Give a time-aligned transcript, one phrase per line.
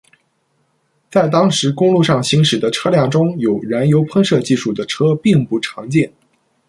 [1.11, 6.11] 在当时公路上行驶的车辆中，有燃油喷射技术的车并不常见。